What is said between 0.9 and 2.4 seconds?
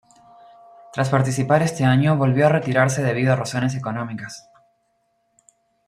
Tras participar este año,